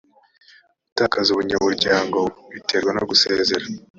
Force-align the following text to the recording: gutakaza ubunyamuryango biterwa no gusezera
gutakaza 0.85 1.27
ubunyamuryango 1.31 2.19
biterwa 2.53 2.91
no 2.97 3.03
gusezera 3.09 3.65